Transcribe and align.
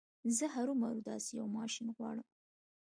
زه 0.37 0.45
هرو 0.55 0.73
مرو 0.81 1.01
داسې 1.09 1.29
يو 1.39 1.47
ماشين 1.57 1.87
غواړم. 1.97 2.27